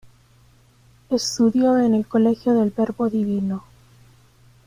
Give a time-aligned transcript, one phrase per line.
[1.11, 3.63] Estudió en el Colegio del Verbo Divino